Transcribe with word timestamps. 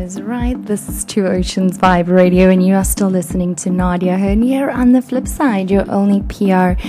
is 0.00 0.22
right. 0.22 0.56
This 0.64 0.88
is 0.88 1.04
Two 1.04 1.26
Oceans 1.26 1.76
Vibe 1.76 2.08
Radio, 2.08 2.48
and 2.48 2.66
you 2.66 2.74
are 2.74 2.84
still 2.84 3.10
listening 3.10 3.54
to 3.56 3.68
Nadia 3.68 4.16
Hearn 4.16 4.40
here 4.40 4.70
on 4.70 4.92
the 4.92 5.02
flip 5.02 5.28
side, 5.28 5.70
your 5.70 5.84
only 5.90 6.22
PR 6.22 6.80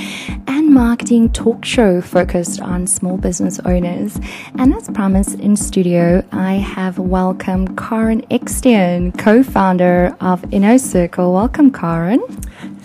and 0.48 0.73
marketing 0.73 1.29
talk 1.34 1.66
show 1.66 2.00
focused 2.00 2.62
on 2.62 2.88
small 2.88 3.18
business 3.18 3.60
owners. 3.66 4.18
And 4.55 4.74
as 4.74 4.88
promised 4.89 5.39
in 5.39 5.58
studio, 5.58 6.24
I 6.32 6.54
have 6.54 7.00
welcomed 7.00 7.78
Karen 7.78 8.21
Ekstein, 8.32 9.18
co 9.18 9.43
founder 9.43 10.16
of 10.21 10.41
Innocircle. 10.54 11.34
Welcome, 11.34 11.71
Karen. 11.71 12.25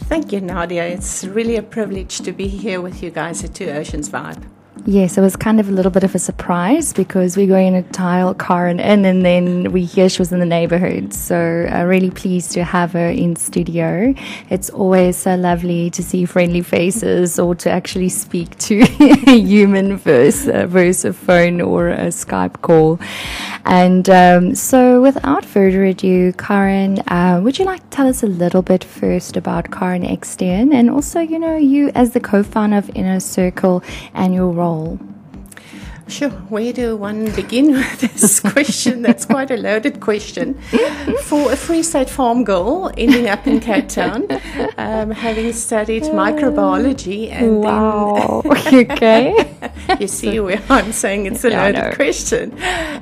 Thank 0.09 0.33
you, 0.33 0.41
Nadia. 0.41 0.87
It's 0.87 1.25
really 1.25 1.55
a 1.55 1.63
privilege 1.63 2.19
to 2.23 2.33
be 2.33 2.49
here 2.49 2.81
with 2.81 3.01
you 3.01 3.11
guys 3.11 3.45
at 3.45 3.55
Two 3.55 3.71
Oceans 3.71 4.09
Vibe. 4.09 4.43
Yes, 4.89 5.19
it 5.19 5.21
was 5.21 5.35
kind 5.35 5.59
of 5.59 5.69
a 5.69 5.73
little 5.73 5.91
bit 5.91 6.05
of 6.05 6.15
a 6.15 6.19
surprise 6.21 6.93
because 6.93 7.37
we're 7.37 7.59
in 7.59 7.75
a 7.75 7.83
tile 7.83 8.35
Karen 8.35 8.79
in 8.79 9.05
and 9.05 9.25
then 9.25 9.73
we 9.73 9.83
hear 9.85 10.09
she 10.09 10.21
was 10.21 10.31
in 10.31 10.39
the 10.39 10.47
neighborhood. 10.47 11.13
So 11.13 11.69
uh, 11.69 11.83
really 11.83 12.13
pleased 12.13 12.53
to 12.53 12.63
have 12.63 12.93
her 12.93 13.09
in 13.09 13.35
studio. 13.35 14.15
It's 14.49 14.71
always 14.71 15.17
so 15.17 15.35
lovely 15.35 15.91
to 15.91 16.05
see 16.05 16.25
friendly 16.25 16.63
faces 16.63 17.37
or 17.37 17.57
to 17.57 17.69
actually 17.69 18.11
speak 18.11 18.57
to 18.59 18.83
a 19.27 19.37
human 19.37 19.97
versus, 19.97 20.49
uh, 20.49 20.67
versus 20.69 21.05
a 21.05 21.13
phone 21.13 21.61
or 21.61 21.89
a 21.89 22.13
Skype 22.13 22.63
call. 22.63 23.01
And 23.67 24.09
um, 24.09 24.55
so 24.55 25.03
without 25.03 25.45
further 25.45 25.85
ado, 25.85 26.33
Karen, 26.35 27.01
uh, 27.09 27.41
would 27.43 27.59
you 27.59 27.65
like 27.65 27.83
to 27.83 27.97
tell 27.97 28.07
us 28.07 28.23
a 28.23 28.29
little 28.29 28.63
bit 28.63 28.85
first 28.85 29.37
about 29.37 29.71
Karen 29.73 30.03
Ekstein 30.03 30.73
and 30.73 30.89
also, 30.89 31.21
you 31.21 31.39
know, 31.39 31.57
you 31.57 31.91
as 31.95 32.13
the 32.13 32.21
co-founder 32.21 32.77
of 32.77 32.91
Innocircle 32.95 33.83
and 34.15 34.33
your 34.35 34.51
role 34.51 34.67
role? 34.67 34.99
Sure. 36.09 36.31
Where 36.31 36.73
do 36.73 36.97
one 36.97 37.33
begin 37.33 37.73
with 37.81 38.01
this 38.01 38.39
question? 38.53 39.03
That's 39.03 39.25
quite 39.25 39.51
a 39.51 39.57
loaded 39.57 40.01
question. 40.01 40.55
For 41.25 41.53
a 41.53 41.57
Free 41.57 41.83
State 41.83 42.09
farm 42.09 42.45
girl 42.45 42.93
ending 42.97 43.29
up 43.29 43.47
in 43.47 43.59
Cape 43.59 43.89
Town, 43.89 44.29
um, 44.79 45.11
having 45.11 45.53
studied 45.53 46.05
microbiology 46.05 47.31
and 47.31 47.61
wow. 47.61 48.43
then. 48.45 48.91
okay. 48.91 49.66
you 50.01 50.09
see 50.09 50.41
where 50.41 50.63
I'm 50.71 50.93
saying 50.93 51.27
it's 51.27 51.45
a 51.45 51.51
loaded 51.51 51.95
question. 51.95 52.57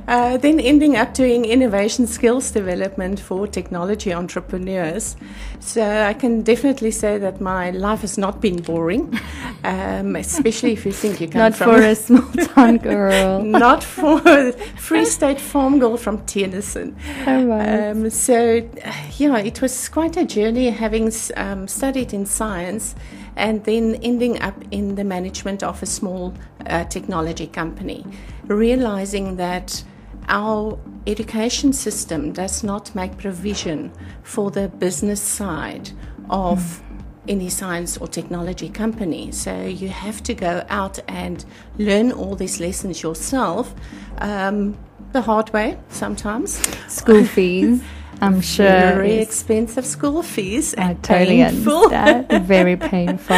Uh, 0.09 0.37
then 0.37 0.61
ending 0.61 0.97
up 0.97 1.15
doing 1.15 1.45
innovation 1.45 2.07
skills 2.07 2.51
development 2.51 3.21
for 3.21 3.47
technology 3.47 4.13
entrepreneurs. 4.13 5.17
So 5.61 5.83
I 5.83 6.15
can 6.15 6.43
definitely 6.43 6.91
say 6.91 7.19
that 7.19 7.41
my 7.41 7.71
life 7.71 8.01
has 8.01 8.19
not 8.19 8.41
been 8.41 8.61
boring, 8.63 9.19
um, 9.65 10.17
especially 10.17 10.73
if 10.73 10.85
you 10.85 10.93
think 10.93 11.21
you 11.21 11.29
come 11.29 11.41
not 11.41 11.55
from. 11.55 11.75
for 11.75 11.83
a 11.83 11.95
small 11.95 12.33
town 12.33 12.79
girl 12.79 12.95
girl. 12.95 13.43
Not 13.43 13.85
for 13.85 14.21
a 14.27 14.53
Free 14.53 15.05
State 15.05 15.41
farm 15.41 15.79
girl 15.79 15.97
from 15.97 16.19
Theunissen. 16.19 16.95
Oh, 17.27 17.45
right. 17.47 17.91
Um, 17.91 18.11
so, 18.11 18.69
yeah, 19.17 19.39
it 19.39 19.61
was 19.61 19.89
quite 19.89 20.17
a 20.17 20.25
journey 20.25 20.71
having 20.71 21.13
um, 21.37 21.69
studied 21.69 22.13
in 22.13 22.27
science 22.27 22.95
and 23.37 23.65
then 23.65 23.97
ending 23.97 24.41
up 24.43 24.55
in 24.71 24.95
the 24.95 25.05
management 25.05 25.63
of 25.63 25.83
a 25.83 25.87
small 25.87 26.35
uh, 26.67 26.85
technology 26.85 27.47
company, 27.47 28.05
realizing 28.45 29.37
that 29.37 29.83
our 30.29 30.79
education 31.07 31.73
system 31.73 32.33
does 32.33 32.65
not 32.65 32.95
make 32.95 33.17
provision 33.19 33.93
for 34.23 34.51
the 34.51 34.69
business 34.69 35.21
side 35.21 35.91
of 36.31 36.59
mm 36.59 36.95
any 37.29 37.49
science 37.49 37.97
or 37.97 38.07
technology 38.07 38.69
company. 38.69 39.33
So 39.33 39.65
you 39.65 39.89
have 39.89 40.23
to 40.25 40.35
go 40.35 40.65
out 40.69 40.99
and 41.09 41.45
learn 41.79 42.13
all 42.13 42.37
these 42.37 42.61
lessons 42.61 43.03
yourself, 43.03 43.75
um, 44.19 44.77
the 45.13 45.23
hard 45.23 45.51
way 45.53 45.79
sometimes. 45.89 46.61
School 46.89 47.25
fees. 47.35 47.83
I'm 48.25 48.41
sure. 48.41 48.67
Very 48.67 49.19
expensive 49.19 49.87
school 49.87 50.23
fees. 50.23 50.75
and 50.75 50.91
I 50.91 50.95
totally 50.95 51.43
painful. 51.43 51.95
understand. 51.95 52.47
Very 52.47 52.77
painful. 52.93 53.37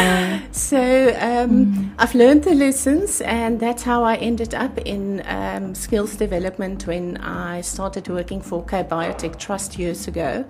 so 0.51 0.79
um, 1.19 1.65
mm. 1.65 1.91
I've 1.99 2.15
learned 2.15 2.43
the 2.43 2.55
lessons, 2.55 3.21
and 3.21 3.59
that's 3.59 3.83
how 3.83 4.03
I 4.03 4.15
ended 4.15 4.53
up 4.53 4.77
in 4.79 5.21
um, 5.25 5.75
skills 5.75 6.15
development 6.15 6.87
when 6.87 7.17
I 7.17 7.61
started 7.61 8.07
working 8.07 8.41
for 8.41 8.65
Cape 8.65 8.89
Biotech 8.89 9.37
Trust 9.37 9.77
years 9.77 10.07
ago 10.07 10.45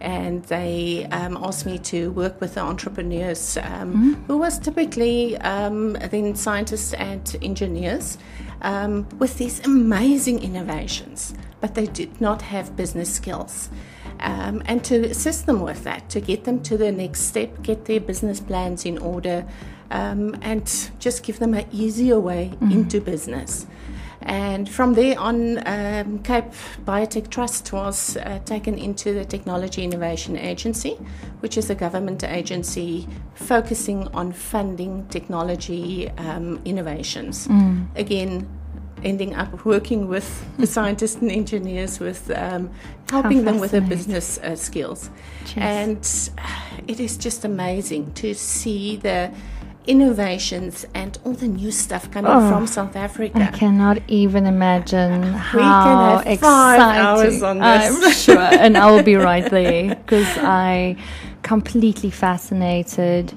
and 0.00 0.42
they 0.46 1.06
um, 1.12 1.38
asked 1.40 1.64
me 1.64 1.78
to 1.78 2.10
work 2.10 2.40
with 2.40 2.54
the 2.54 2.60
entrepreneurs 2.60 3.56
um, 3.58 3.94
mm. 4.16 4.26
who 4.26 4.36
was 4.36 4.58
typically 4.58 5.38
um, 5.38 5.92
then 5.92 6.34
scientists 6.34 6.92
and 6.94 7.36
engineers 7.40 8.18
um, 8.62 9.08
with 9.18 9.38
these 9.38 9.64
amazing 9.64 10.42
innovations, 10.42 11.34
but 11.62 11.74
they 11.74 11.86
did 11.86 12.20
not 12.20 12.42
have 12.42 12.76
business 12.76 13.14
skills. 13.14 13.70
Um, 14.20 14.62
and 14.66 14.84
to 14.84 15.06
assist 15.06 15.46
them 15.46 15.60
with 15.60 15.84
that, 15.84 16.10
to 16.10 16.20
get 16.20 16.44
them 16.44 16.62
to 16.64 16.76
the 16.76 16.92
next 16.92 17.20
step, 17.20 17.62
get 17.62 17.86
their 17.86 18.00
business 18.00 18.40
plans 18.40 18.84
in 18.84 18.98
order, 18.98 19.46
um, 19.90 20.36
and 20.42 20.90
just 20.98 21.22
give 21.22 21.38
them 21.38 21.54
an 21.54 21.66
easier 21.72 22.20
way 22.20 22.52
mm. 22.60 22.72
into 22.72 23.00
business. 23.00 23.66
And 24.24 24.68
from 24.68 24.94
there 24.94 25.18
on, 25.18 25.66
um, 25.66 26.22
Cape 26.22 26.52
Biotech 26.84 27.30
Trust 27.30 27.72
was 27.72 28.16
uh, 28.16 28.38
taken 28.44 28.78
into 28.78 29.12
the 29.12 29.24
Technology 29.24 29.82
Innovation 29.82 30.36
Agency, 30.36 30.96
which 31.40 31.56
is 31.56 31.70
a 31.70 31.74
government 31.74 32.22
agency 32.22 33.08
focusing 33.34 34.08
on 34.08 34.32
funding 34.32 35.06
technology 35.08 36.08
um, 36.10 36.60
innovations. 36.64 37.48
Mm. 37.48 37.86
Again, 37.96 38.48
ending 39.04 39.34
up 39.34 39.64
working 39.64 40.08
with 40.08 40.44
the 40.58 40.66
scientists 40.66 41.16
and 41.16 41.30
engineers 41.30 42.00
with 42.00 42.30
um, 42.30 42.70
helping 43.10 43.44
them 43.44 43.58
with 43.58 43.72
their 43.72 43.80
business 43.80 44.38
uh, 44.38 44.56
skills. 44.56 45.10
And 45.56 45.98
it 46.86 47.00
is 47.00 47.16
just 47.16 47.44
amazing 47.44 48.12
to 48.14 48.34
see 48.34 48.96
the 48.96 49.32
innovations 49.86 50.86
and 50.94 51.18
all 51.24 51.32
the 51.32 51.48
new 51.48 51.70
stuff 51.70 52.10
coming 52.10 52.30
oh, 52.30 52.48
from 52.48 52.66
South 52.66 52.96
Africa. 52.96 53.38
I 53.52 53.56
cannot 53.56 53.98
even 54.08 54.46
imagine 54.46 55.22
how 55.22 56.18
exciting. 56.24 57.42
I'm 57.42 58.12
sure, 58.12 58.38
and 58.38 58.76
I 58.76 58.90
will 58.90 59.02
be 59.02 59.16
right 59.16 59.50
there 59.50 59.94
because 59.96 60.28
I 60.38 60.96
completely 61.42 62.10
fascinated 62.10 63.32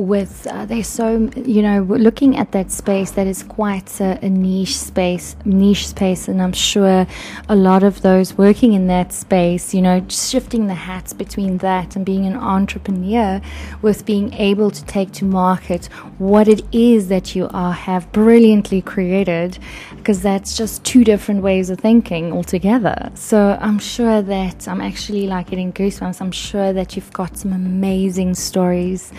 with 0.00 0.46
uh, 0.46 0.64
they're 0.66 0.82
so 0.82 1.30
you 1.36 1.62
know 1.62 1.82
looking 1.82 2.36
at 2.36 2.52
that 2.52 2.70
space 2.70 3.10
that 3.12 3.26
is 3.26 3.42
quite 3.42 4.00
a, 4.00 4.18
a, 4.24 4.28
niche 4.28 4.76
space 4.76 5.36
niche 5.44 5.88
space 5.88 6.26
and 6.26 6.40
i'm 6.40 6.52
sure 6.52 7.06
a 7.48 7.56
lot 7.56 7.82
of 7.82 8.00
those 8.02 8.36
working 8.38 8.72
in 8.72 8.86
that 8.86 9.12
space 9.12 9.74
you 9.74 9.82
know 9.82 10.04
shifting 10.08 10.66
the 10.66 10.74
hats 10.74 11.12
between 11.12 11.58
that 11.58 11.96
and 11.96 12.06
being 12.06 12.24
an 12.26 12.36
entrepreneur 12.36 13.40
with 13.82 14.06
being 14.06 14.32
able 14.34 14.70
to 14.70 14.84
take 14.86 15.12
to 15.12 15.24
market 15.24 15.86
what 16.18 16.48
it 16.48 16.62
is 16.72 17.08
that 17.08 17.34
you 17.34 17.48
are 17.52 17.72
have 17.72 18.10
brilliantly 18.12 18.80
created 18.80 19.58
because 19.96 20.22
that's 20.22 20.56
just 20.56 20.82
two 20.84 21.04
different 21.04 21.42
ways 21.42 21.68
of 21.68 21.78
thinking 21.78 22.32
altogether. 22.32 23.10
So 23.14 23.58
i'm 23.60 23.78
sure 23.78 24.22
that 24.22 24.66
i'm 24.66 24.80
actually 24.80 25.26
like 25.26 25.50
getting 25.50 25.72
goosebumps. 25.72 26.20
I'm 26.20 26.32
sure 26.32 26.72
that 26.72 26.96
you've 26.96 27.12
got 27.12 27.36
some 27.36 27.52
amazing 27.52 28.34
stories 28.34 29.12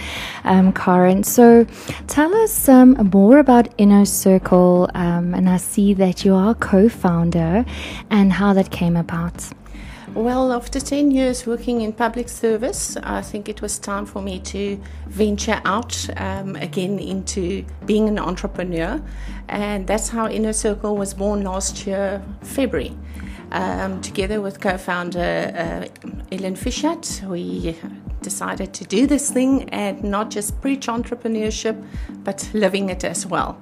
um, 0.44 0.71
Karen. 0.72 1.24
So 1.24 1.66
tell 2.08 2.34
us 2.36 2.70
um, 2.70 2.94
more 3.14 3.40
about 3.40 3.68
Innocircle, 3.78 4.90
um, 4.94 5.34
and 5.34 5.50
I 5.50 5.58
see 5.58 5.94
that 5.96 6.26
you 6.26 6.36
are 6.36 6.54
co 6.56 6.90
founder 6.90 7.66
and 8.10 8.34
how 8.34 8.54
that 8.54 8.72
came 8.72 8.96
about. 8.96 9.50
Well, 10.14 10.52
after 10.52 10.82
10 10.82 11.12
years 11.12 11.48
working 11.48 11.80
in 11.80 11.94
public 11.94 12.28
service, 12.28 12.98
I 12.98 13.22
think 13.22 13.48
it 13.48 13.62
was 13.62 13.80
time 13.80 14.06
for 14.06 14.22
me 14.22 14.40
to 14.40 14.78
venture 15.08 15.62
out 15.64 16.06
um, 16.18 16.58
again 16.58 17.00
into 17.00 17.64
being 17.86 18.10
an 18.10 18.20
entrepreneur. 18.20 19.02
And 19.48 19.88
that's 19.88 20.10
how 20.10 20.28
Innocircle 20.28 20.98
was 20.98 21.14
born 21.14 21.44
last 21.44 21.88
year, 21.88 22.22
February. 22.42 22.94
Um, 23.54 24.02
together 24.02 24.42
with 24.42 24.60
co 24.60 24.78
founder 24.78 25.90
uh, 25.90 26.10
Ellen 26.30 26.56
Fischert, 26.56 27.26
we 27.30 27.78
decided 28.22 28.74
to 28.74 28.84
do 28.86 29.08
this 29.08 29.30
thing 29.32 29.70
and 29.70 30.04
not 30.04 30.30
just 30.30 30.60
preach 30.62 30.88
entrepreneurship, 30.88 31.84
but 32.24 32.50
living 32.54 32.90
it 32.90 33.04
as 33.04 33.26
well. 33.26 33.60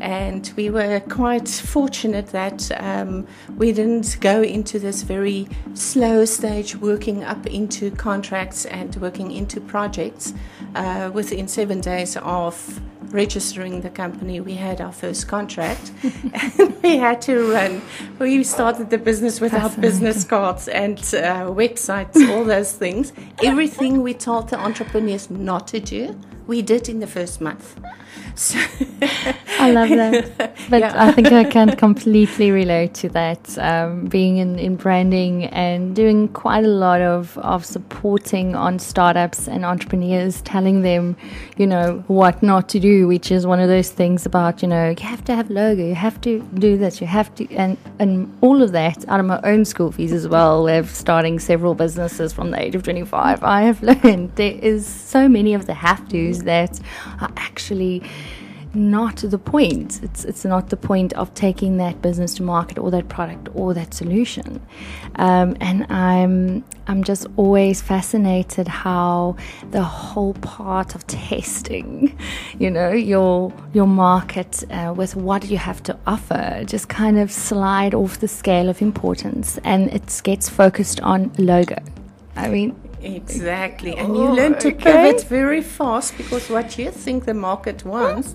And 0.00 0.52
we 0.56 0.70
were 0.70 1.00
quite 1.00 1.48
fortunate 1.48 2.26
that 2.28 2.70
um, 2.80 3.26
we 3.56 3.72
didn't 3.72 4.18
go 4.20 4.42
into 4.42 4.78
this 4.78 5.02
very 5.02 5.48
slow 5.74 6.24
stage, 6.24 6.76
working 6.76 7.22
up 7.24 7.46
into 7.46 7.90
contracts 7.92 8.66
and 8.66 8.94
working 8.96 9.30
into 9.30 9.60
projects. 9.60 10.34
Uh, 10.74 11.08
within 11.14 11.46
seven 11.46 11.80
days 11.80 12.16
of 12.16 12.80
registering 13.14 13.80
the 13.80 13.88
company, 13.88 14.40
we 14.40 14.54
had 14.54 14.80
our 14.80 14.92
first 14.92 15.28
contract 15.28 15.92
and 16.58 16.82
we 16.82 16.96
had 16.96 17.22
to 17.22 17.52
run. 17.52 17.80
We 18.18 18.42
started 18.42 18.90
the 18.90 18.98
business 18.98 19.40
without 19.40 19.80
business 19.80 20.24
cards 20.24 20.66
and 20.66 20.98
uh, 20.98 21.46
websites, 21.62 22.16
all 22.28 22.44
those 22.44 22.72
things. 22.72 23.12
Everything 23.42 24.02
we 24.02 24.14
told 24.14 24.48
the 24.48 24.58
entrepreneurs 24.58 25.30
not 25.30 25.68
to 25.68 25.80
do, 25.80 26.20
we 26.48 26.60
did 26.60 26.88
in 26.88 26.98
the 26.98 27.06
first 27.06 27.40
month. 27.40 27.76
So 28.34 28.58
I 29.60 29.70
love 29.70 29.88
that. 29.90 30.56
But 30.70 30.80
Yeah. 30.80 30.94
I 30.96 31.12
think 31.12 31.30
I 31.30 31.44
can 31.44 31.76
completely 31.86 32.50
relate 32.50 32.94
to 32.94 33.08
that. 33.10 33.58
Um, 33.58 34.06
being 34.06 34.38
in, 34.38 34.58
in 34.58 34.76
branding 34.76 35.44
and 35.46 35.94
doing 35.94 36.28
quite 36.28 36.64
a 36.64 36.68
lot 36.68 37.00
of, 37.00 37.36
of 37.38 37.64
supporting 37.64 38.56
on 38.56 38.78
startups 38.78 39.46
and 39.46 39.64
entrepreneurs, 39.64 40.40
telling 40.42 40.82
them, 40.82 41.16
you 41.56 41.66
know, 41.66 42.02
what 42.06 42.42
not 42.42 42.68
to 42.70 42.80
do, 42.80 43.06
which 43.06 43.30
is 43.30 43.46
one 43.46 43.60
of 43.60 43.68
those 43.68 43.90
things 43.90 44.26
about, 44.26 44.62
you 44.62 44.68
know, 44.68 44.88
you 44.90 45.06
have 45.06 45.24
to 45.26 45.34
have 45.34 45.50
logo, 45.50 45.86
you 45.86 45.94
have 45.94 46.20
to 46.22 46.40
do 46.54 46.76
this, 46.78 47.00
you 47.00 47.06
have 47.06 47.34
to, 47.36 47.52
and, 47.54 47.76
and 47.98 48.34
all 48.40 48.62
of 48.62 48.72
that 48.72 49.06
out 49.08 49.20
of 49.20 49.26
my 49.26 49.40
own 49.44 49.64
school 49.64 49.92
fees 49.92 50.12
as 50.12 50.26
well, 50.26 50.66
of 50.66 50.88
starting 50.90 51.38
several 51.38 51.74
businesses 51.74 52.32
from 52.32 52.50
the 52.50 52.60
age 52.60 52.74
of 52.74 52.82
25. 52.82 53.44
I 53.44 53.62
have 53.62 53.82
learned 53.82 54.34
there 54.36 54.58
is 54.62 54.86
so 54.86 55.28
many 55.28 55.52
of 55.54 55.66
the 55.66 55.74
have 55.74 56.08
to's 56.08 56.42
that 56.44 56.80
are 57.20 57.30
actually 57.36 58.02
not 58.74 59.16
the 59.18 59.38
point. 59.38 60.02
It's 60.02 60.24
it's 60.24 60.44
not 60.44 60.70
the 60.70 60.76
point 60.76 61.12
of 61.14 61.32
taking 61.34 61.76
that 61.78 62.02
business 62.02 62.34
to 62.34 62.42
market 62.42 62.78
or 62.78 62.90
that 62.90 63.08
product 63.08 63.48
or 63.54 63.74
that 63.74 63.94
solution. 63.94 64.60
Um, 65.16 65.56
and 65.60 65.86
I'm 65.90 66.64
I'm 66.86 67.04
just 67.04 67.26
always 67.36 67.80
fascinated 67.80 68.68
how 68.68 69.36
the 69.70 69.82
whole 69.82 70.34
part 70.34 70.94
of 70.94 71.06
testing, 71.06 72.18
you 72.58 72.70
know, 72.70 72.90
your 72.90 73.52
your 73.72 73.86
market 73.86 74.64
uh, 74.70 74.92
with 74.96 75.16
what 75.16 75.48
you 75.50 75.58
have 75.58 75.82
to 75.84 75.96
offer, 76.06 76.64
just 76.66 76.88
kind 76.88 77.18
of 77.18 77.30
slide 77.30 77.94
off 77.94 78.18
the 78.18 78.28
scale 78.28 78.68
of 78.68 78.82
importance, 78.82 79.58
and 79.64 79.92
it 79.92 80.20
gets 80.24 80.48
focused 80.48 81.00
on 81.00 81.32
logo. 81.38 81.76
I 82.36 82.48
mean, 82.48 82.74
Exactly. 83.04 83.96
And 83.96 84.16
you 84.16 84.24
Oh, 84.28 84.32
learn 84.32 84.58
to 84.60 84.68
okay. 84.68 84.82
pivot 84.92 85.24
very 85.28 85.60
fast 85.62 86.16
because 86.16 86.48
what 86.50 86.78
you 86.78 86.90
think 86.90 87.24
the 87.24 87.34
market 87.34 87.84
wants, 87.84 88.32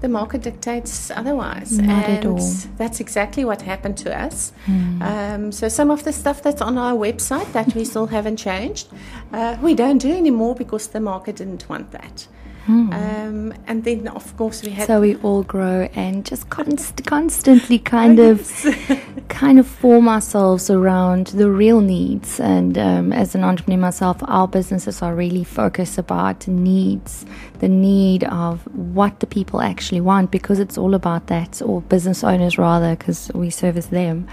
the 0.00 0.08
market 0.08 0.42
dictates 0.42 1.10
otherwise. 1.10 1.72
Mm. 1.72 1.86
Not 1.86 2.04
and 2.04 2.18
at 2.18 2.26
all. 2.26 2.38
Mm. 2.38 2.76
that's 2.76 3.00
exactly 3.00 3.44
what 3.44 3.62
happened 3.62 3.96
to 3.98 4.10
us. 4.26 4.52
Um, 5.00 5.50
so 5.52 5.68
some 5.68 5.90
of 5.90 6.02
the 6.04 6.12
stuff 6.12 6.42
that's 6.42 6.62
on 6.62 6.78
our 6.78 6.94
website 6.94 7.50
that 7.52 7.74
we 7.74 7.84
still 7.84 8.06
haven't 8.06 8.36
changed, 8.36 8.88
uh, 9.32 9.56
we 9.62 9.74
don't 9.74 9.98
do 9.98 10.12
anymore 10.12 10.54
because 10.54 10.88
the 10.88 11.00
market 11.00 11.36
didn't 11.36 11.68
want 11.68 11.90
that. 11.92 12.28
Um, 12.70 13.54
and 13.66 13.82
then, 13.84 14.08
of 14.08 14.36
course, 14.36 14.62
we 14.62 14.70
had 14.72 14.84
Mm. 14.84 14.86
so 14.92 15.00
we 15.00 15.16
all 15.22 15.42
grow 15.42 15.88
and 15.94 16.22
just 16.30 16.50
const- 16.50 17.02
constantly 17.06 17.78
kind 17.98 18.18
of 18.18 18.40
kind 19.28 19.58
of 19.58 19.66
form 19.66 20.08
ourselves 20.08 20.70
around 20.70 21.28
the 21.28 21.50
real 21.50 21.80
needs. 21.80 22.40
And 22.40 22.76
um, 22.78 23.12
as 23.12 23.34
an 23.34 23.44
entrepreneur 23.44 23.78
myself 23.78 24.18
our 24.22 24.48
businesses 24.48 25.02
are 25.02 25.14
really 25.14 25.44
focused 25.44 25.98
about 25.98 26.48
needs 26.48 27.24
the 27.58 27.68
need 27.68 28.24
of 28.24 28.62
what 28.74 29.20
the 29.20 29.26
people 29.26 29.60
actually 29.60 30.00
want 30.00 30.30
because 30.30 30.58
it's 30.58 30.78
all 30.78 30.94
about 30.94 31.26
that 31.26 31.60
or 31.62 31.80
business 31.82 32.22
owners 32.22 32.58
rather 32.58 32.94
because 32.96 33.30
we 33.34 33.50
service 33.50 33.86
them. 33.86 34.26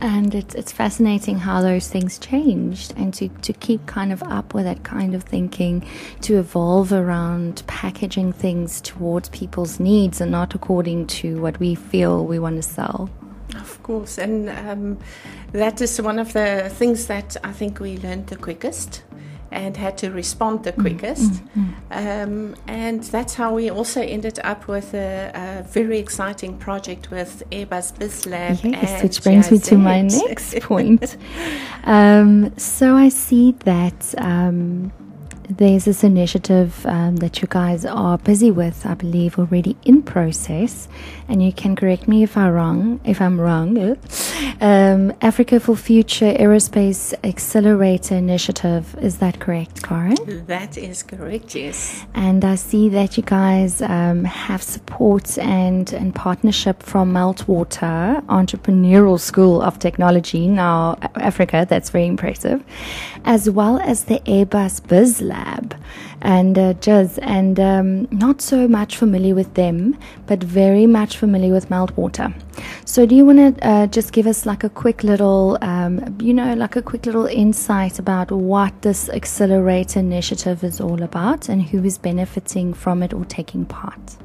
And 0.00 0.32
it's, 0.34 0.54
it's 0.54 0.70
fascinating 0.70 1.38
how 1.38 1.60
those 1.60 1.88
things 1.88 2.18
changed 2.18 2.94
and 2.96 3.12
to, 3.14 3.28
to 3.28 3.52
keep 3.52 3.86
kind 3.86 4.12
of 4.12 4.22
up 4.22 4.54
with 4.54 4.64
that 4.64 4.84
kind 4.84 5.14
of 5.14 5.24
thinking 5.24 5.84
to 6.22 6.38
evolve 6.38 6.92
around 6.92 7.64
packaging 7.66 8.32
things 8.32 8.80
towards 8.80 9.28
people's 9.30 9.80
needs 9.80 10.20
and 10.20 10.30
not 10.30 10.54
according 10.54 11.08
to 11.08 11.40
what 11.40 11.58
we 11.58 11.74
feel 11.74 12.24
we 12.24 12.38
want 12.38 12.56
to 12.56 12.62
sell 12.62 13.10
Of 13.56 13.82
course, 13.82 14.18
and 14.18 14.50
um, 14.50 14.98
that 15.52 15.80
is 15.80 16.00
one 16.00 16.18
of 16.18 16.32
the 16.32 16.70
things 16.74 17.06
that 17.06 17.36
I 17.42 17.52
think 17.52 17.80
we 17.80 17.96
learned 17.98 18.26
the 18.26 18.36
quickest 18.36 19.02
and 19.50 19.76
had 19.76 19.96
to 19.98 20.10
respond 20.10 20.64
the 20.64 20.72
quickest. 20.72 21.42
Um, 21.90 22.54
and 22.66 23.02
that's 23.04 23.34
how 23.34 23.54
we 23.54 23.70
also 23.70 24.02
ended 24.02 24.38
up 24.44 24.68
with 24.68 24.92
a, 24.94 25.32
a 25.34 25.62
very 25.62 25.98
exciting 25.98 26.58
project 26.58 27.10
with 27.10 27.42
Airbus 27.50 27.94
BizLab. 27.94 28.62
Yes, 28.62 28.90
and 28.90 29.02
which 29.02 29.22
brings 29.22 29.50
me 29.50 29.58
to 29.58 29.78
my 29.78 30.02
next 30.02 30.60
point. 30.60 31.16
um, 31.84 32.56
so 32.58 32.94
I 32.94 33.08
see 33.08 33.52
that 33.64 34.14
um, 34.18 34.92
there's 35.48 35.86
this 35.86 36.04
initiative 36.04 36.84
um, 36.86 37.16
that 37.16 37.40
you 37.40 37.48
guys 37.48 37.84
are 37.84 38.18
busy 38.18 38.50
with, 38.50 38.84
I 38.84 38.94
believe, 38.94 39.38
already 39.38 39.76
in 39.84 40.02
process, 40.02 40.88
and 41.28 41.42
you 41.42 41.52
can 41.52 41.74
correct 41.74 42.06
me 42.06 42.22
if 42.22 42.36
I'm 42.36 42.52
wrong. 42.52 43.00
If 43.04 43.20
I'm 43.20 43.40
wrong, 43.40 43.78
um, 44.60 45.12
Africa 45.22 45.58
for 45.58 45.74
Future 45.76 46.34
Aerospace 46.34 47.14
Accelerator 47.24 48.14
Initiative. 48.14 48.94
Is 49.00 49.18
that 49.18 49.40
correct, 49.40 49.82
Karen? 49.82 50.46
That 50.46 50.76
is 50.76 51.02
correct, 51.02 51.54
yes. 51.54 52.04
And 52.14 52.44
I 52.44 52.56
see 52.56 52.88
that 52.90 53.16
you 53.16 53.22
guys 53.22 53.80
um, 53.80 54.24
have 54.24 54.62
support 54.62 55.38
and, 55.38 55.92
and 55.92 56.14
partnership 56.14 56.82
from 56.82 57.14
Meltwater 57.14 58.22
Entrepreneurial 58.26 59.18
School 59.18 59.62
of 59.62 59.78
Technology, 59.78 60.46
now 60.46 60.98
Africa, 61.14 61.66
that's 61.68 61.90
very 61.90 62.06
impressive, 62.06 62.62
as 63.24 63.48
well 63.48 63.78
as 63.78 64.04
the 64.04 64.20
Airbus 64.20 64.86
Biz 64.86 65.22
Lab 65.38 65.74
and 66.20 66.58
uh. 66.58 67.18
And 67.18 67.60
um, 67.60 68.08
not 68.10 68.40
so 68.40 68.68
much 68.68 68.96
familiar 68.96 69.34
with 69.34 69.54
them, 69.54 69.96
but 70.26 70.42
very 70.42 70.86
much 70.86 71.16
familiar 71.16 71.52
with 71.52 71.68
Meltwater. 71.68 72.32
So, 72.84 73.06
do 73.06 73.14
you 73.14 73.24
want 73.24 73.38
to 73.38 73.66
uh, 73.66 73.86
just 73.86 74.12
give 74.12 74.26
us 74.26 74.46
like 74.46 74.64
a 74.64 74.68
quick 74.68 75.04
little, 75.04 75.58
um, 75.62 76.16
you 76.20 76.34
know, 76.34 76.54
like 76.54 76.76
a 76.76 76.82
quick 76.82 77.06
little 77.06 77.26
insight 77.26 77.98
about 77.98 78.30
what 78.32 78.82
this 78.82 79.08
accelerator 79.08 80.00
initiative 80.00 80.64
is 80.64 80.80
all 80.80 81.02
about 81.02 81.48
and 81.48 81.62
who 81.62 81.84
is 81.84 81.98
benefiting 81.98 82.74
from 82.74 83.02
it 83.02 83.12
or 83.12 83.24
taking 83.24 83.64
part? 83.64 84.16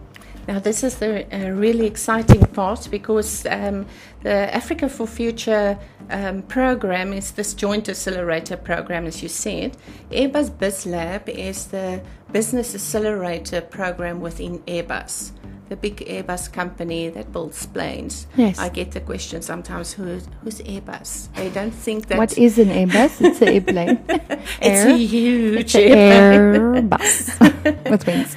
Now, 0.47 0.59
this 0.59 0.83
is 0.83 0.95
the 0.95 1.25
uh, 1.33 1.51
really 1.51 1.85
exciting 1.85 2.45
part 2.47 2.87
because 2.91 3.45
um, 3.45 3.85
the 4.23 4.53
Africa 4.53 4.89
for 4.89 5.07
Future 5.07 5.79
um, 6.09 6.41
program 6.43 7.13
is 7.13 7.31
this 7.31 7.53
joint 7.53 7.87
accelerator 7.87 8.57
program, 8.57 9.05
as 9.05 9.23
you 9.23 9.29
said. 9.29 9.77
Airbus 10.11 10.49
BizLab 10.51 11.29
is 11.29 11.67
the 11.67 12.01
business 12.33 12.75
accelerator 12.75 13.61
program 13.61 14.19
within 14.19 14.59
Airbus, 14.59 15.31
the 15.69 15.77
big 15.77 15.97
Airbus 15.97 16.51
company 16.51 17.07
that 17.09 17.31
builds 17.31 17.65
planes. 17.67 18.27
Yes. 18.35 18.59
I 18.59 18.67
get 18.67 18.91
the 18.91 18.99
question 18.99 19.41
sometimes 19.41 19.93
who, 19.93 20.19
who's 20.43 20.59
Airbus? 20.61 21.33
They 21.35 21.51
don't 21.51 21.71
think 21.71 22.07
that 22.07 22.17
What 22.17 22.37
is 22.37 22.59
an 22.59 22.67
Airbus? 22.67 23.21
It's 23.21 23.41
an 23.41 23.47
airplane. 23.47 24.03
it's 24.09 24.85
Air? 24.85 24.89
a 24.89 24.97
huge 24.97 25.75
It's 25.75 25.75
an 25.75 26.89
Airbus 26.89 27.89
with 27.89 28.05
wings. 28.05 28.35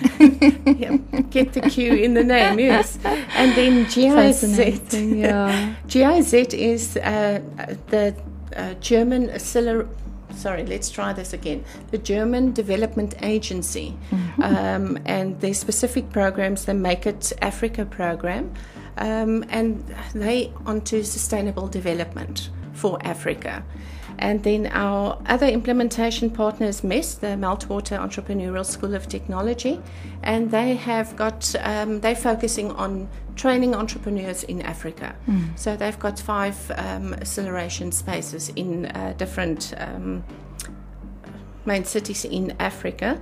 Get 1.37 1.53
the 1.53 1.61
Q 1.75 1.93
in 2.07 2.15
the 2.15 2.25
name, 2.25 2.59
yes. 2.59 2.99
And 3.41 3.49
then 3.59 3.75
GIZ. 3.93 4.43
Yeah. 4.95 5.75
GIZ 5.93 6.33
is 6.55 6.97
uh, 6.97 7.41
the 7.91 8.15
uh, 8.57 8.75
German 8.81 9.29
acceler- 9.29 9.89
Sorry, 10.35 10.65
let's 10.67 10.91
try 10.91 11.13
this 11.15 11.33
again. 11.33 11.65
The 11.93 11.99
German 11.99 12.53
Development 12.53 13.15
Agency, 13.23 13.95
um, 14.43 14.99
and 15.07 15.41
their 15.41 15.55
specific 15.55 16.11
programs, 16.11 16.65
the 16.65 16.75
Make 16.75 17.07
It 17.07 17.33
Africa 17.41 17.85
program, 17.87 18.45
um, 18.99 19.45
and 19.49 19.83
they 20.15 20.53
onto 20.67 21.03
sustainable 21.03 21.69
development 21.69 22.51
for 22.73 22.99
Africa. 23.03 23.63
And 24.19 24.43
then 24.43 24.67
our 24.69 25.19
other 25.27 25.47
implementation 25.47 26.31
partner 26.31 26.67
is 26.67 26.83
MES, 26.83 27.17
the 27.17 27.37
Meltwater 27.37 27.99
Entrepreneurial 27.99 28.65
School 28.65 28.95
of 28.95 29.09
Technology, 29.09 29.81
and 30.23 30.51
they 30.51 30.75
have 30.77 31.17
got 31.17 31.55
um, 31.61 32.01
they're 32.01 32.17
focusing 32.17 32.73
on 32.73 33.09
training 33.35 33.75
entrepreneurs 33.75 34.43
in 34.45 34.63
Africa. 34.63 35.15
So 35.57 35.77
they've 35.77 35.99
got 35.99 36.19
five 36.19 36.73
um, 36.77 37.13
acceleration 37.15 37.93
spaces 37.93 38.49
in 38.57 38.87
uh, 38.87 39.15
different 39.19 39.75
um, 39.77 40.25
main 41.67 41.85
cities 41.85 42.25
in 42.25 42.55
Africa. 42.59 43.21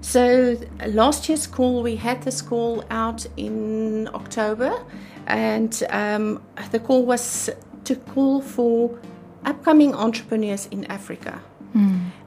So 0.00 0.56
last 0.86 1.28
year's 1.28 1.46
call, 1.46 1.82
we 1.82 1.96
had 1.96 2.22
this 2.22 2.42
call 2.42 2.84
out 2.90 3.26
in 3.36 4.08
October, 4.14 4.82
and 5.26 5.82
um, 5.90 6.42
the 6.70 6.80
call 6.80 7.04
was 7.04 7.50
to 7.84 7.96
call 7.96 8.40
for 8.40 8.98
upcoming 9.44 9.94
entrepreneurs 9.94 10.66
in 10.66 10.84
Africa. 10.86 11.40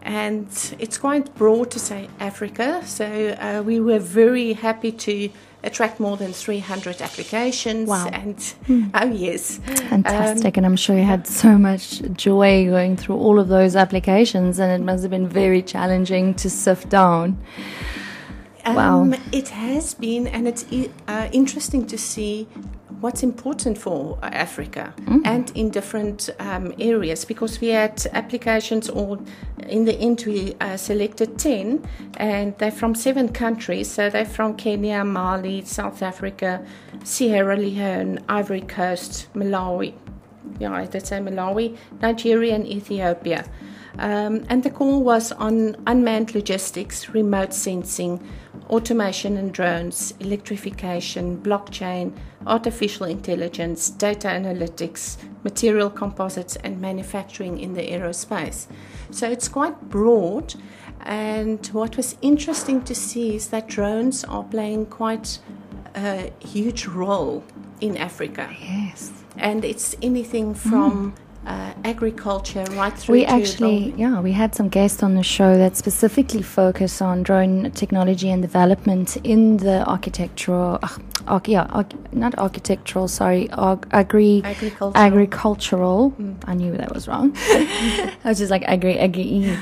And 0.01 0.47
it's 0.79 0.97
quite 0.97 1.33
broad 1.35 1.71
to 1.71 1.79
say 1.79 2.09
Africa. 2.19 2.81
So 2.85 3.05
uh, 3.05 3.63
we 3.63 3.79
were 3.79 3.99
very 3.99 4.53
happy 4.53 4.91
to 4.91 5.29
attract 5.63 5.99
more 5.99 6.15
than 6.15 6.31
300 6.31 7.01
applications. 7.01 7.89
Wow. 7.89 8.07
And 8.11 8.53
oh 8.93 9.11
yes, 9.11 9.57
Fantastic. 9.89 10.57
and 10.57 10.65
I'm 10.65 10.75
sure 10.75 10.95
you 10.95 11.03
had 11.03 11.27
so 11.27 11.57
much 11.57 12.01
joy 12.13 12.65
going 12.65 12.97
through 12.97 13.17
all 13.17 13.39
of 13.39 13.47
those 13.47 13.75
applications, 13.75 14.59
and 14.59 14.71
it 14.71 14.85
must 14.85 15.01
have 15.03 15.11
been 15.11 15.27
very 15.27 15.61
challenging 15.61 16.33
to 16.35 16.49
sift 16.49 16.89
down. 16.89 17.39
Wow. 18.65 19.01
Um, 19.01 19.15
it 19.31 19.49
has 19.49 19.93
been, 19.93 20.27
and 20.27 20.47
it's 20.47 20.65
uh, 21.07 21.29
interesting 21.31 21.85
to 21.87 21.97
see 21.97 22.47
what's 23.05 23.23
important 23.23 23.75
for 23.85 24.17
Africa 24.45 24.83
Mm. 25.11 25.21
and 25.33 25.45
in 25.61 25.67
different 25.79 26.19
um, 26.39 26.65
areas 26.91 27.19
because 27.33 27.53
we 27.63 27.69
had 27.81 27.95
applications 28.21 28.85
all 28.89 29.17
in 29.75 29.85
the 29.85 29.95
end, 30.07 30.23
we 30.27 30.39
uh, 30.61 30.77
selected 30.77 31.29
10, 31.39 31.83
and 32.17 32.47
they're 32.59 32.77
from 32.81 32.93
seven 33.07 33.27
countries. 33.29 33.87
So 33.95 34.09
they're 34.09 34.25
from 34.37 34.55
Kenya, 34.55 35.03
Mali, 35.03 35.57
South 35.65 36.01
Africa, 36.11 36.51
Sierra 37.03 37.57
Leone, 37.57 38.19
Ivory 38.29 38.61
Coast, 38.61 39.27
Malawi. 39.33 39.93
Yeah, 40.59 40.73
I 40.73 40.85
did 40.85 41.05
say 41.07 41.19
Malawi, 41.19 41.67
Nigeria, 42.01 42.53
and 42.55 42.67
Ethiopia. 42.67 43.41
Um, 43.97 44.45
and 44.49 44.63
the 44.63 44.69
call 44.69 45.03
was 45.03 45.31
on 45.31 45.75
unmanned 45.87 46.35
logistics, 46.35 47.09
remote 47.09 47.53
sensing, 47.53 48.21
automation 48.69 49.37
and 49.37 49.53
drones, 49.53 50.13
electrification, 50.19 51.41
blockchain, 51.41 52.13
artificial 52.45 53.05
intelligence, 53.05 53.89
data 53.89 54.27
analytics, 54.27 55.17
material 55.43 55.89
composites, 55.89 56.55
and 56.57 56.81
manufacturing 56.81 57.59
in 57.59 57.73
the 57.73 57.81
aerospace. 57.81 58.67
So 59.11 59.29
it's 59.29 59.47
quite 59.47 59.89
broad. 59.89 60.55
And 61.01 61.65
what 61.67 61.97
was 61.97 62.17
interesting 62.21 62.81
to 62.83 62.95
see 62.95 63.35
is 63.35 63.49
that 63.49 63.67
drones 63.67 64.23
are 64.23 64.43
playing 64.43 64.87
quite 64.87 65.39
a 65.95 66.31
huge 66.39 66.87
role 66.87 67.43
in 67.79 67.95
Africa. 67.97 68.49
Yes. 68.59 69.11
And 69.37 69.63
it's 69.63 69.95
anything 70.01 70.55
from 70.55 71.13
mm 71.13 71.24
uh, 71.45 71.73
agriculture 71.83 72.63
right 72.71 72.97
through 72.97 73.13
we 73.13 73.25
actually 73.25 73.93
yeah 73.97 74.19
we 74.19 74.31
had 74.31 74.55
some 74.55 74.67
guests 74.67 75.03
on 75.03 75.15
the 75.15 75.23
show 75.23 75.57
that 75.57 75.75
specifically 75.77 76.41
focus 76.41 77.01
on 77.01 77.23
drone 77.23 77.69
technology 77.71 78.29
and 78.29 78.41
development 78.41 79.17
in 79.17 79.57
the 79.57 79.87
architectural 79.87 80.79
uh, 80.81 80.87
arch, 81.27 81.47
yeah 81.47 81.63
arch, 81.69 81.91
not 82.11 82.37
architectural 82.39 83.07
sorry 83.07 83.47
agri 83.51 84.41
agricultural, 84.43 84.91
agricultural. 84.95 86.11
Mm. 86.11 86.35
i 86.47 86.53
knew 86.55 86.75
that 86.75 86.93
was 86.93 87.07
wrong 87.07 87.31
i 87.37 88.17
was 88.23 88.39
just 88.39 88.49
like 88.49 88.63
agri 88.63 88.97
agri 88.97 89.55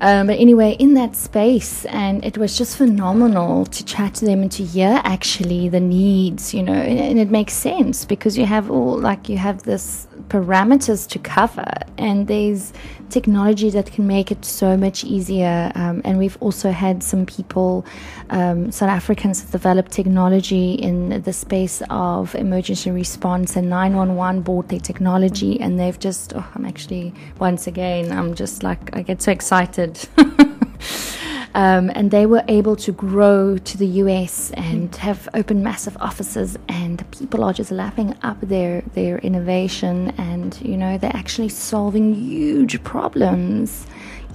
um, 0.00 0.26
but 0.26 0.38
anyway 0.38 0.72
in 0.78 0.94
that 0.94 1.16
space 1.16 1.86
and 1.86 2.24
it 2.24 2.36
was 2.36 2.58
just 2.58 2.76
phenomenal 2.76 3.64
to 3.66 3.84
chat 3.84 4.14
to 4.14 4.24
them 4.26 4.42
and 4.42 4.52
to 4.52 4.64
hear 4.64 5.00
actually 5.04 5.68
the 5.68 5.80
needs 5.80 6.52
you 6.52 6.62
know 6.62 6.72
and, 6.72 6.98
and 6.98 7.18
it 7.18 7.30
makes 7.30 7.54
sense 7.54 8.04
because 8.04 8.36
you 8.36 8.44
have 8.44 8.70
all 8.70 8.98
like 8.98 9.28
you 9.28 9.38
have 9.38 9.62
this 9.62 10.06
parameters 10.28 11.08
to 11.08 11.18
cover. 11.22 11.70
And 11.98 12.26
there's 12.26 12.72
technology 13.12 13.68
that 13.70 13.92
can 13.92 14.06
make 14.06 14.32
it 14.32 14.44
so 14.44 14.76
much 14.76 15.04
easier 15.04 15.70
um, 15.74 16.00
and 16.04 16.18
we've 16.18 16.38
also 16.40 16.70
had 16.70 17.02
some 17.02 17.26
people 17.26 17.84
um, 18.30 18.72
south 18.72 18.88
africans 18.88 19.42
have 19.42 19.50
developed 19.50 19.92
technology 19.92 20.72
in 20.72 21.20
the 21.22 21.32
space 21.32 21.82
of 21.90 22.34
emergency 22.34 22.90
response 22.90 23.54
and 23.54 23.68
911 23.68 24.40
bought 24.40 24.68
their 24.68 24.80
technology 24.80 25.60
and 25.60 25.78
they've 25.78 25.98
just 25.98 26.32
oh, 26.34 26.46
i'm 26.54 26.64
actually 26.64 27.12
once 27.38 27.66
again 27.66 28.10
i'm 28.10 28.34
just 28.34 28.62
like 28.62 28.96
i 28.96 29.02
get 29.02 29.20
so 29.20 29.30
excited 29.30 30.08
Um, 31.54 31.90
and 31.94 32.10
they 32.10 32.24
were 32.24 32.42
able 32.48 32.76
to 32.76 32.92
grow 32.92 33.58
to 33.58 33.78
the 33.78 33.86
US 33.86 34.50
and 34.52 34.94
have 34.96 35.28
open 35.34 35.62
massive 35.62 35.96
offices, 36.00 36.58
and 36.68 37.04
people 37.10 37.44
are 37.44 37.52
just 37.52 37.70
lapping 37.70 38.16
up 38.22 38.40
their 38.40 38.82
their 38.94 39.18
innovation, 39.18 40.14
and 40.16 40.58
you 40.62 40.76
know 40.76 40.96
they're 40.96 41.14
actually 41.14 41.50
solving 41.50 42.14
huge 42.14 42.82
problems 42.84 43.86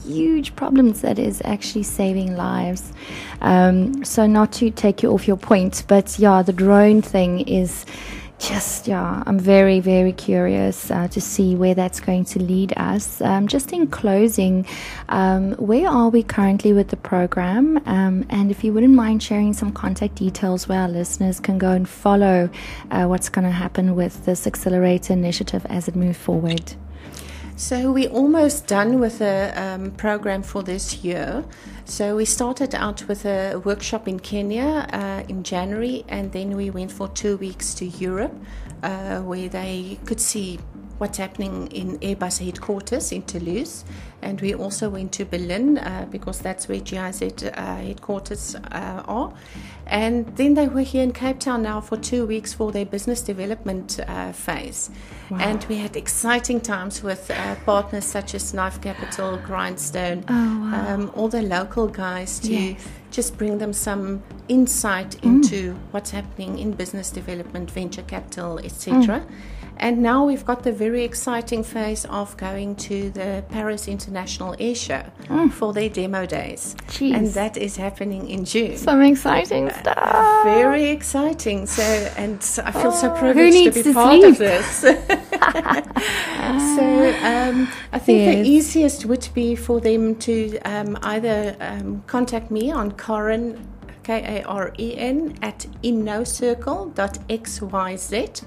huge 0.07 0.55
problems 0.55 1.01
that 1.01 1.19
is 1.19 1.41
actually 1.43 1.83
saving 1.83 2.37
lives. 2.37 2.93
Um, 3.41 4.05
so, 4.05 4.25
not 4.25 4.53
to 4.53 4.71
take 4.71 5.03
you 5.03 5.11
off 5.11 5.27
your 5.27 5.37
point, 5.37 5.83
but 5.87 6.17
yeah, 6.17 6.41
the 6.41 6.53
drone 6.53 7.01
thing 7.01 7.41
is 7.41 7.85
just 8.39 8.87
yeah 8.87 9.23
i'm 9.25 9.39
very 9.39 9.79
very 9.79 10.13
curious 10.13 10.91
uh, 10.91 11.07
to 11.07 11.19
see 11.19 11.55
where 11.55 11.73
that's 11.73 11.99
going 11.99 12.25
to 12.25 12.39
lead 12.39 12.73
us. 12.77 13.21
Um, 13.21 13.47
just 13.47 13.71
in 13.71 13.87
closing 13.87 14.65
um, 15.09 15.53
where 15.53 15.89
are 15.89 16.09
we 16.09 16.23
currently 16.23 16.73
with 16.73 16.89
the 16.89 16.97
program? 16.97 17.77
Um, 17.85 18.25
and 18.29 18.51
if 18.51 18.63
you 18.63 18.73
wouldn't 18.73 18.93
mind 18.93 19.21
sharing 19.23 19.53
some 19.53 19.71
contact 19.71 20.15
details 20.15 20.67
where 20.67 20.81
our 20.81 20.89
listeners 20.89 21.39
can 21.39 21.57
go 21.57 21.71
and 21.71 21.87
follow 21.87 22.49
uh, 22.91 23.05
what's 23.05 23.29
going 23.29 23.45
to 23.45 23.51
happen 23.51 23.95
with 23.95 24.25
this 24.25 24.47
accelerator 24.47 25.13
initiative 25.13 25.65
as 25.67 25.87
it 25.87 25.95
moves 25.95 26.17
forward 26.17 26.75
so 27.57 27.91
we're 27.91 28.11
almost 28.11 28.67
done 28.67 28.99
with 28.99 29.17
the 29.17 29.51
um, 29.55 29.89
program 29.91 30.43
for 30.43 30.61
this 30.61 31.03
year. 31.03 31.43
So 31.85 32.15
we 32.15 32.23
started 32.23 32.75
out 32.75 33.07
with 33.07 33.25
a 33.25 33.59
workshop 33.65 34.07
in 34.07 34.19
Kenya 34.19 34.87
uh, 34.93 35.23
in 35.27 35.41
January, 35.41 36.05
and 36.07 36.31
then 36.31 36.55
we 36.55 36.69
went 36.69 36.91
for 36.91 37.07
two 37.07 37.35
weeks 37.37 37.73
to 37.73 37.85
Europe, 37.85 38.35
uh, 38.83 39.21
where 39.21 39.49
they 39.49 39.97
could 40.05 40.21
see 40.21 40.59
what's 40.97 41.17
happening 41.17 41.67
in 41.67 41.99
Airbus 41.99 42.43
headquarters 42.43 43.11
in 43.11 43.23
Toulouse. 43.23 43.85
And 44.21 44.41
we 44.41 44.55
also 44.55 44.89
went 44.89 45.11
to 45.13 45.25
Berlin 45.25 45.77
uh, 45.77 46.07
because 46.09 46.39
that's 46.39 46.67
where 46.67 46.79
GIZ 46.79 47.21
uh, 47.21 47.75
headquarters 47.75 48.55
uh, 48.55 49.03
are. 49.07 49.33
And 49.85 50.25
then 50.35 50.55
they 50.55 50.67
were 50.67 50.81
here 50.81 51.03
in 51.03 51.13
Cape 51.13 51.39
Town 51.39 51.61
now 51.61 51.81
for 51.81 51.97
two 51.97 52.25
weeks 52.25 52.53
for 52.53 52.71
their 52.71 52.85
business 52.85 53.21
development 53.21 53.99
uh, 54.07 54.31
phase. 54.31 54.89
Wow. 55.29 55.37
And 55.39 55.63
we 55.65 55.77
had 55.77 55.95
exciting 55.95 56.61
times 56.61 57.03
with 57.03 57.29
uh, 57.29 57.55
partners 57.65 58.05
such 58.05 58.33
as 58.33 58.53
Knife 58.53 58.81
Capital, 58.81 59.37
Grindstone, 59.37 60.25
oh, 60.27 60.33
wow. 60.33 60.93
um, 60.93 61.11
all 61.15 61.29
the 61.29 61.41
local 61.41 61.87
guys 61.87 62.39
to 62.39 62.53
yes. 62.53 62.87
just 63.11 63.37
bring 63.37 63.59
them 63.59 63.71
some 63.71 64.23
insight 64.47 65.11
mm. 65.11 65.23
into 65.25 65.73
mm. 65.73 65.77
what's 65.91 66.11
happening 66.11 66.57
in 66.57 66.71
business 66.71 67.11
development, 67.11 67.69
venture 67.69 68.03
capital, 68.03 68.59
etc. 68.59 69.19
Mm. 69.19 69.31
And 69.79 69.99
now 69.99 70.25
we've 70.25 70.45
got 70.45 70.63
the 70.63 70.71
very 70.71 71.03
exciting 71.03 71.63
phase 71.63 72.05
of 72.05 72.35
going 72.37 72.75
to 72.77 73.09
the 73.11 73.43
Paris 73.49 73.87
International 73.87 74.55
Air 74.59 74.75
Show 74.75 75.03
mm. 75.23 75.51
for 75.51 75.73
their 75.73 75.89
demo 75.89 76.25
days. 76.25 76.75
Jeez. 76.87 77.13
And 77.13 77.27
that 77.27 77.57
is 77.57 77.77
happening 77.77 78.29
in 78.29 78.45
June. 78.45 78.77
Some 78.77 79.01
exciting 79.01 79.69
uh, 79.69 79.79
stuff. 79.79 80.43
Very 80.43 80.85
exciting. 80.85 81.67
So, 81.67 81.83
and 81.83 82.37
I 82.65 82.71
feel 82.71 82.91
oh, 82.91 83.01
so 83.01 83.09
privileged 83.15 83.65
to 83.65 83.71
be 83.71 83.83
to 83.83 83.93
part 83.93 84.19
sleep? 84.19 84.31
of 84.31 84.37
this. 84.37 84.65
so, 84.77 84.95
um, 87.23 87.67
I 87.91 87.99
think 87.99 88.19
yes. 88.19 88.35
the 88.35 88.49
easiest 88.49 89.05
would 89.05 89.29
be 89.33 89.55
for 89.55 89.79
them 89.79 90.15
to 90.15 90.57
um, 90.59 90.97
either 91.03 91.55
um, 91.59 92.03
contact 92.07 92.51
me 92.51 92.71
on 92.71 92.91
Karen 92.93 93.67
K 94.07 94.37
A 94.37 94.43
R 94.47 94.71
E 94.79 94.97
N 94.97 95.37
at 95.41 95.67
innocircle.xyz. 95.83 98.43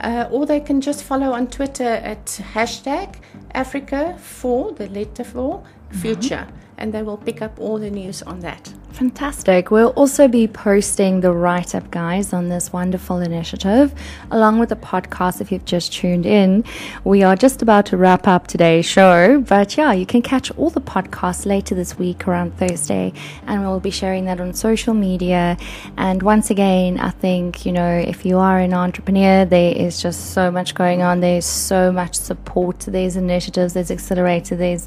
Uh, 0.00 0.26
or 0.30 0.46
they 0.46 0.60
can 0.60 0.80
just 0.80 1.04
follow 1.04 1.32
on 1.32 1.48
Twitter 1.48 1.84
at 1.84 2.24
hashtag 2.54 3.16
Africa 3.52 4.16
for 4.18 4.72
the 4.72 4.88
letter 4.88 5.24
for 5.24 5.62
future. 5.90 6.46
Mm-hmm 6.48 6.61
and 6.78 6.92
they 6.92 7.02
will 7.02 7.16
pick 7.16 7.42
up 7.42 7.58
all 7.58 7.78
the 7.78 7.90
news 7.90 8.22
on 8.22 8.40
that. 8.40 8.72
Fantastic. 8.92 9.70
We'll 9.70 9.90
also 9.90 10.28
be 10.28 10.46
posting 10.46 11.20
the 11.20 11.32
write 11.32 11.74
up, 11.74 11.90
guys, 11.90 12.34
on 12.34 12.50
this 12.50 12.72
wonderful 12.72 13.20
initiative, 13.20 13.94
along 14.30 14.58
with 14.58 14.68
the 14.68 14.76
podcast 14.76 15.40
if 15.40 15.50
you've 15.50 15.64
just 15.64 15.94
tuned 15.94 16.26
in. 16.26 16.64
We 17.02 17.22
are 17.22 17.34
just 17.34 17.62
about 17.62 17.86
to 17.86 17.96
wrap 17.96 18.28
up 18.28 18.48
today's 18.48 18.84
show, 18.84 19.40
but 19.40 19.78
yeah, 19.78 19.92
you 19.92 20.04
can 20.04 20.20
catch 20.20 20.50
all 20.52 20.68
the 20.68 20.80
podcasts 20.80 21.46
later 21.46 21.74
this 21.74 21.98
week 21.98 22.28
around 22.28 22.56
Thursday, 22.58 23.14
and 23.46 23.62
we'll 23.62 23.80
be 23.80 23.90
sharing 23.90 24.26
that 24.26 24.40
on 24.40 24.52
social 24.52 24.92
media. 24.92 25.56
And 25.96 26.22
once 26.22 26.50
again, 26.50 27.00
I 27.00 27.10
think, 27.10 27.64
you 27.64 27.72
know, 27.72 27.96
if 27.96 28.26
you 28.26 28.36
are 28.38 28.58
an 28.58 28.74
entrepreneur, 28.74 29.46
there 29.46 29.74
is 29.74 30.02
just 30.02 30.32
so 30.32 30.50
much 30.50 30.74
going 30.74 31.00
on, 31.00 31.20
there's 31.20 31.46
so 31.46 31.92
much 31.92 32.14
support, 32.14 32.80
there's 32.80 33.16
initiatives, 33.16 33.72
there's 33.72 33.90
accelerator, 33.90 34.54
there's 34.54 34.86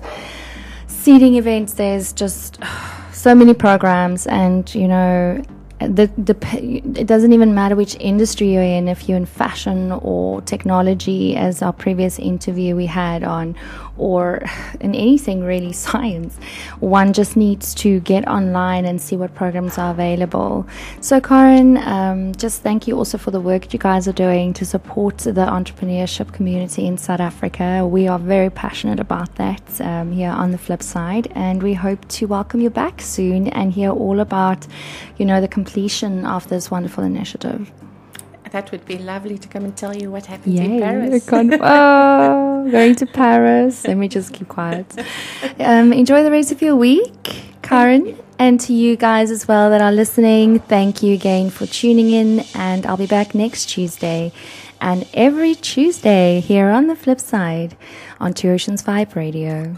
seeding 1.06 1.36
events, 1.36 1.74
there's 1.74 2.12
just 2.14 2.58
so 3.14 3.36
many 3.36 3.54
programs, 3.54 4.26
and 4.26 4.74
you 4.74 4.88
know, 4.88 5.42
the, 5.80 6.10
the 6.18 6.36
it 6.98 7.06
doesn't 7.06 7.34
even 7.34 7.54
matter 7.54 7.76
which 7.76 7.98
industry 8.00 8.54
you're 8.54 8.64
in 8.64 8.88
if 8.88 9.10
you're 9.10 9.18
in 9.18 9.26
fashion 9.26 9.92
or 9.92 10.42
technology 10.42 11.36
as 11.36 11.62
our 11.62 11.74
previous 11.74 12.18
interview 12.18 12.76
we 12.76 12.86
had 12.86 13.24
on 13.24 13.56
or 13.98 14.42
in 14.80 14.96
anything 14.96 15.44
really 15.44 15.74
science 15.86 16.38
one 16.80 17.12
just 17.12 17.36
needs 17.36 17.76
to 17.76 18.00
get 18.02 18.26
online 18.28 18.86
and 18.86 19.02
see 19.02 19.18
what 19.18 19.34
programs 19.36 19.78
are 19.78 19.92
available. 19.92 20.66
So 21.02 21.20
Karen 21.20 21.78
um, 21.78 22.34
just 22.36 22.62
thank 22.62 22.88
you 22.88 22.98
also 22.98 23.18
for 23.18 23.32
the 23.32 23.42
work 23.42 23.74
you 23.74 23.80
guys 23.80 24.08
are 24.08 24.14
doing 24.14 24.54
to 24.54 24.66
support 24.66 25.18
the 25.18 25.32
entrepreneurship 25.32 26.32
community 26.32 26.88
in 26.88 26.98
South 26.98 27.20
Africa. 27.20 27.86
We 27.86 28.08
are 28.08 28.20
very 28.20 28.50
passionate 28.50 29.00
about 29.00 29.36
that 29.36 29.82
um, 29.82 30.14
here 30.14 30.30
on 30.32 30.52
the 30.52 30.58
flip 30.58 30.82
side 30.82 31.28
and 31.36 31.62
we 31.62 31.74
hope 31.74 32.08
to 32.08 32.28
welcome 32.28 32.62
you 32.62 32.70
back 32.70 33.02
soon 33.02 33.50
and 33.50 33.74
hear 33.74 33.92
all 33.92 34.22
about 34.22 34.68
you 35.18 35.26
know 35.26 35.42
the 35.42 35.48
completion 35.66 36.26
of 36.26 36.48
this 36.50 36.70
wonderful 36.70 37.04
initiative 37.04 37.72
that 38.56 38.72
would 38.72 38.86
be 38.86 38.98
lovely 38.98 39.38
to 39.38 39.48
come 39.50 39.66
and 39.66 39.76
tell 39.76 39.94
you 39.94 40.10
what 40.10 40.28
happened 40.28 40.58
Yay, 40.58 40.76
in 40.76 40.80
Paris. 40.80 41.28
oh, 41.62 42.70
going 42.72 42.96
to 42.96 43.06
Paris. 43.06 43.86
Let 43.86 43.98
me 43.98 44.08
just 44.08 44.32
keep 44.32 44.48
quiet. 44.48 44.88
Um, 45.60 45.92
enjoy 45.92 46.24
the 46.24 46.32
rest 46.32 46.54
of 46.54 46.62
your 46.62 46.76
week, 46.76 47.44
Karen. 47.62 48.18
And 48.40 48.58
to 48.62 48.72
you 48.74 48.96
guys 48.96 49.30
as 49.30 49.46
well 49.46 49.70
that 49.72 49.82
are 49.82 49.92
listening, 49.92 50.60
thank 50.60 51.04
you 51.04 51.14
again 51.14 51.50
for 51.50 51.66
tuning 51.66 52.12
in. 52.12 52.46
And 52.54 52.86
I'll 52.86 52.96
be 52.96 53.08
back 53.08 53.36
next 53.36 53.66
Tuesday 53.66 54.32
and 54.80 55.06
every 55.14 55.56
Tuesday 55.56 56.40
here 56.40 56.70
on 56.70 56.88
the 56.88 56.96
flip 56.96 57.20
side 57.20 57.76
on 58.22 58.34
Two 58.34 58.52
Oceans 58.52 58.84
Vibe 58.84 59.16
Radio. 59.16 59.76